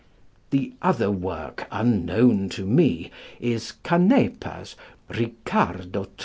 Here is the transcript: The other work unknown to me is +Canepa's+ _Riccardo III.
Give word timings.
The 0.49 0.73
other 0.81 1.11
work 1.11 1.67
unknown 1.69 2.49
to 2.57 2.65
me 2.65 3.11
is 3.39 3.73
+Canepa's+ 3.83 4.75
_Riccardo 5.11 6.05
III. 6.07 6.09